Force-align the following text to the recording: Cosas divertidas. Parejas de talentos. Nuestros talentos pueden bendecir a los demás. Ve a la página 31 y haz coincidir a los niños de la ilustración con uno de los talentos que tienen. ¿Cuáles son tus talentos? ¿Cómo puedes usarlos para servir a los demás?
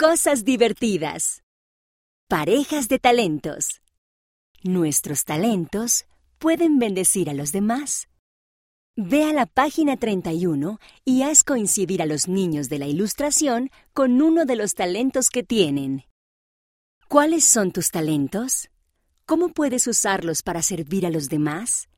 Cosas 0.00 0.46
divertidas. 0.46 1.42
Parejas 2.26 2.88
de 2.88 2.98
talentos. 2.98 3.82
Nuestros 4.62 5.26
talentos 5.26 6.06
pueden 6.38 6.78
bendecir 6.78 7.28
a 7.28 7.34
los 7.34 7.52
demás. 7.52 8.08
Ve 8.96 9.24
a 9.24 9.34
la 9.34 9.44
página 9.44 9.98
31 9.98 10.80
y 11.04 11.20
haz 11.20 11.44
coincidir 11.44 12.00
a 12.00 12.06
los 12.06 12.28
niños 12.28 12.70
de 12.70 12.78
la 12.78 12.86
ilustración 12.86 13.68
con 13.92 14.22
uno 14.22 14.46
de 14.46 14.56
los 14.56 14.74
talentos 14.74 15.28
que 15.28 15.42
tienen. 15.42 16.06
¿Cuáles 17.06 17.44
son 17.44 17.70
tus 17.70 17.90
talentos? 17.90 18.70
¿Cómo 19.26 19.50
puedes 19.50 19.86
usarlos 19.86 20.42
para 20.42 20.62
servir 20.62 21.04
a 21.04 21.10
los 21.10 21.28
demás? 21.28 21.88